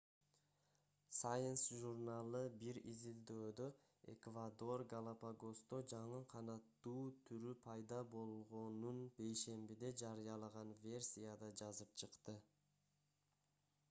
[1.15, 3.67] science журналы бир изилдөөдө
[4.13, 12.39] эквадор галапагосто жаңы канаттуу түрү пайда болгонун бейшембиде жарыялаган версияда жазып чыкты